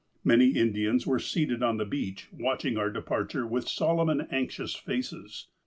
Many 0.23 0.47
Indians 0.57 1.05
were 1.05 1.19
seated 1.19 1.61
on 1.61 1.77
the 1.77 1.85
beach, 1.85 2.27
watching 2.33 2.75
our 2.75 2.89
departure 2.89 3.45
with 3.45 3.67
solemn 3.69 4.09
and 4.09 4.27
anxious 4.33 4.73
faces. 4.73 5.49